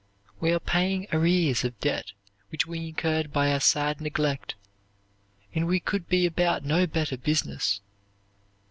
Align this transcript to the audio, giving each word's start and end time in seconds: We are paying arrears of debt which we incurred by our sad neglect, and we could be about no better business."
We 0.39 0.51
are 0.51 0.59
paying 0.59 1.05
arrears 1.13 1.63
of 1.63 1.79
debt 1.79 2.13
which 2.49 2.65
we 2.65 2.87
incurred 2.87 3.31
by 3.31 3.51
our 3.53 3.59
sad 3.59 4.01
neglect, 4.01 4.55
and 5.53 5.67
we 5.67 5.79
could 5.79 6.09
be 6.09 6.25
about 6.25 6.65
no 6.65 6.87
better 6.87 7.17
business." 7.17 7.81